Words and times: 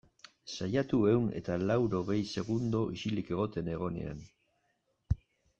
Saiatu 0.53 1.01
ehun 1.11 1.27
eta 1.41 1.57
laurogei 1.71 2.17
segundo 2.37 2.83
isilik 2.97 3.31
egoten, 3.37 3.73
egonean. 3.77 4.29